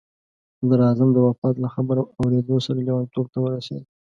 صدراعظم 0.59 1.09
د 1.13 1.17
وفات 1.27 1.55
له 1.63 1.69
خبر 1.75 1.95
اورېدو 2.19 2.55
سره 2.65 2.79
لیونتوب 2.87 3.25
ته 3.33 3.37
ورسېد. 3.41 3.83